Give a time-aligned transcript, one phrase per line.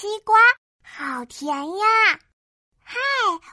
[0.00, 0.34] 西瓜
[0.82, 1.84] 好甜呀！
[2.82, 2.96] 嗨，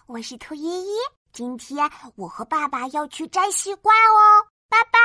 [0.05, 0.95] 我是兔依依。
[1.33, 4.47] 今天我和爸爸要去摘西瓜哦。
[4.69, 4.97] 爸爸，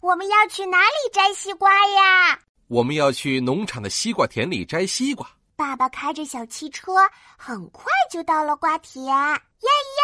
[0.00, 2.38] 我们要去哪里摘西瓜呀？
[2.68, 5.28] 我们要去农场的西瓜田里摘西瓜。
[5.56, 6.92] 爸爸开着小汽车，
[7.36, 9.04] 很快就到了瓜田。
[9.04, 10.00] 耶耶，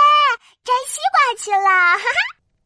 [0.64, 1.68] 摘西瓜去了！
[1.98, 2.02] 哈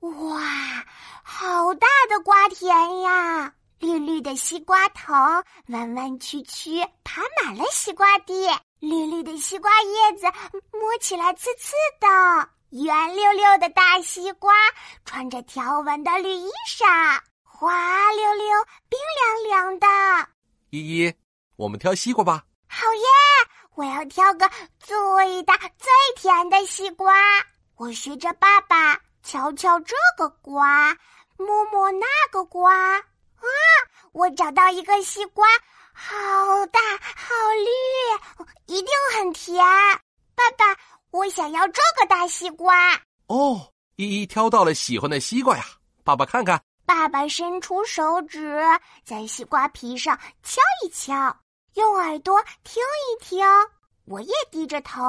[0.00, 0.86] 哈，哇，
[1.22, 3.52] 好大的瓜田呀！
[3.84, 8.48] 绿绿的西瓜藤，弯弯曲曲，爬满了西瓜地。
[8.80, 10.26] 绿绿的西瓜叶子，
[10.72, 12.48] 摸起来刺刺的。
[12.70, 14.54] 圆溜溜的大西瓜，
[15.04, 18.46] 穿着条纹的绿衣裳，滑溜溜，
[18.88, 18.98] 冰
[19.46, 19.86] 凉凉的。
[20.70, 21.14] 依依，
[21.56, 22.44] 我们挑西瓜吧。
[22.66, 23.04] 好耶！
[23.74, 27.14] 我要挑个最大最甜的西瓜。
[27.76, 30.96] 我学着爸爸，瞧瞧这个瓜，
[31.36, 33.02] 摸摸那个瓜。
[33.44, 33.68] 啊！
[34.12, 35.46] 我找到一个西瓜，
[35.92, 36.14] 好
[36.66, 36.80] 大，
[37.16, 39.64] 好绿，一定很甜。
[40.34, 40.64] 爸爸，
[41.10, 42.94] 我想要这个大西瓜。
[43.26, 45.64] 哦，依依挑到了喜欢的西瓜呀！
[46.04, 46.62] 爸爸看看。
[46.86, 48.62] 爸爸伸出手指，
[49.04, 51.34] 在西瓜皮上敲一敲，
[51.74, 53.44] 用耳朵听一听。
[54.04, 55.02] 我也低着头，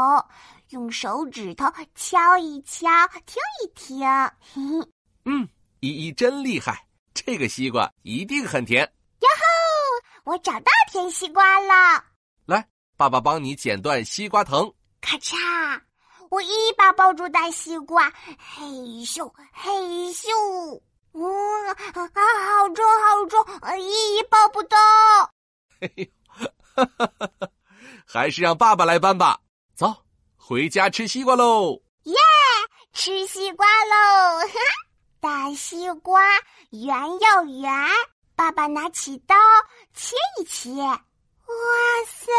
[0.69, 2.87] 用手指头敲一敲，
[3.25, 3.99] 听一听。
[4.39, 4.89] 嘿嘿，
[5.25, 5.49] 嗯，
[5.81, 6.84] 依依真厉害。
[7.15, 8.83] 这个西瓜一定很甜。
[9.21, 10.31] 哟吼！
[10.33, 12.03] 我找到甜西瓜了。
[12.45, 14.71] 来，爸爸帮你剪断西瓜藤。
[14.99, 15.81] 咔嚓！
[16.29, 18.65] 我一把抱住大西瓜，嘿
[19.05, 19.71] 咻嘿
[20.11, 20.27] 咻。
[21.13, 24.77] 嗯，啊，好重好重，一抱不动。
[25.79, 26.05] 嘿呦，
[26.75, 27.49] 哈哈哈哈！
[28.05, 29.39] 还是让爸爸来搬吧。
[29.75, 29.95] 走，
[30.35, 31.81] 回家吃西瓜喽。
[32.03, 32.15] 耶，
[32.91, 34.39] 吃西瓜喽！
[34.39, 34.84] 哈哈。
[35.25, 36.21] 大西瓜
[36.69, 37.73] 圆又圆，
[38.35, 39.35] 爸爸拿起刀
[39.91, 40.69] 切一切。
[40.83, 40.99] 哇
[42.07, 42.31] 塞，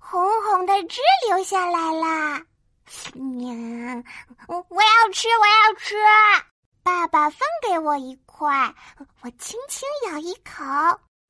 [0.00, 2.38] 红红的汁流下来啦！
[2.38, 4.02] 呀，
[4.48, 5.94] 我要吃，我要吃！
[6.82, 8.74] 爸爸分给我一块，
[9.20, 10.64] 我轻轻咬一口，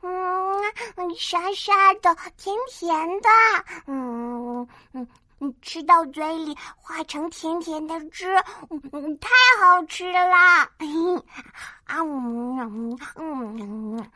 [0.03, 3.29] 嗯，沙沙的，甜甜的，
[3.89, 5.09] 嗯嗯。
[5.61, 8.35] 吃到嘴里化成甜甜的汁，
[8.93, 9.29] 嗯，太
[9.61, 10.37] 好吃了！
[11.85, 14.11] 啊，嗯嗯嗯，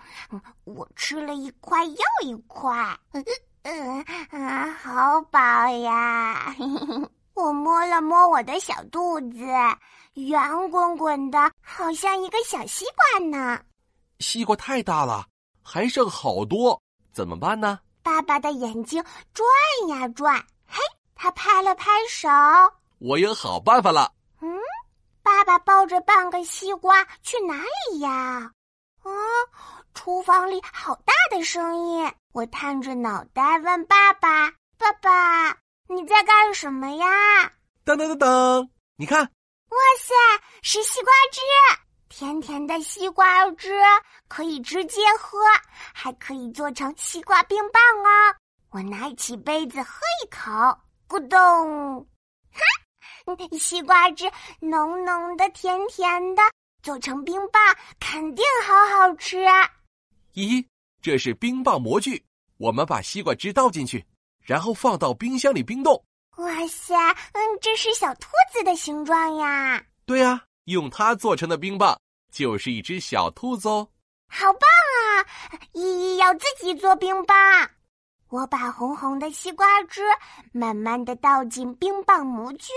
[0.64, 2.96] 我吃了一块又一块，
[3.62, 5.40] 嗯啊，好饱
[5.78, 6.54] 呀！
[7.34, 9.38] 我摸了摸我的小肚子，
[10.14, 13.60] 圆滚滚的，好像一个小西瓜呢。
[14.18, 15.24] 西瓜太大了，
[15.62, 16.80] 还剩好多，
[17.12, 17.78] 怎么办呢？
[18.02, 19.46] 爸爸的眼睛转
[19.88, 20.42] 呀转，嘿。
[21.18, 22.28] 他拍了拍手，
[23.00, 24.12] 我有好办法了。
[24.40, 24.48] 嗯，
[25.20, 27.56] 爸爸抱着半个西瓜去哪
[27.90, 28.52] 里呀？
[29.02, 29.10] 啊，
[29.94, 32.10] 厨房里好大的声音！
[32.32, 35.58] 我探着脑袋问爸爸：“爸爸，
[35.88, 37.06] 你在干什么呀？”
[37.84, 40.14] 噔噔噔噔，你看，哇塞，
[40.62, 41.40] 是西瓜汁，
[42.08, 43.76] 甜甜的西瓜汁
[44.28, 45.36] 可以直接喝，
[45.92, 48.36] 还可以做成西瓜冰棒哦。
[48.70, 50.78] 我拿起杯子喝一口。
[51.08, 52.06] 咕咚！
[52.52, 54.30] 哈，西瓜汁
[54.60, 56.42] 浓浓的、甜甜的，
[56.82, 57.62] 做成冰棒
[57.98, 59.38] 肯定好好吃。
[60.34, 60.64] 咦，
[61.00, 62.22] 这是冰棒模具，
[62.58, 64.04] 我们把西瓜汁倒进去，
[64.44, 66.04] 然后放到冰箱里冰冻。
[66.36, 66.94] 哇塞，
[67.32, 69.82] 嗯，这是小兔子的形状呀！
[70.04, 71.98] 对呀，用它做成的冰棒
[72.30, 73.88] 就是一只小兔子哦。
[74.30, 75.25] 好棒啊！
[75.72, 77.36] 依依要自己做冰棒。
[78.30, 80.02] 我把红红的西瓜汁
[80.52, 82.68] 慢慢的倒进冰棒模具，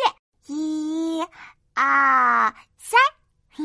[0.47, 1.22] 一、
[1.73, 3.00] 二、三，
[3.53, 3.63] 嘿，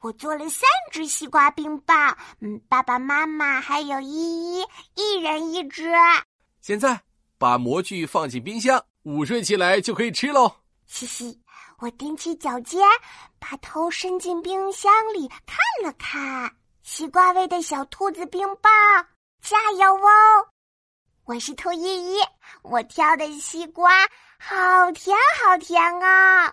[0.00, 2.14] 我做了三只西瓜冰棒。
[2.40, 5.90] 嗯，爸爸妈妈还有依依，一人一只。
[6.60, 7.00] 现在
[7.38, 10.56] 把模具放进冰箱，午睡起来就可以吃喽。
[10.84, 11.40] 嘻嘻，
[11.78, 12.82] 我踮起脚尖，
[13.38, 18.70] 把头伸进冰箱里看了看，西瓜味的小兔子冰棒，
[19.40, 20.48] 加油哦！
[21.26, 22.18] 我是兔依依，
[22.62, 23.90] 我挑的西瓜
[24.38, 26.52] 好甜好甜啊！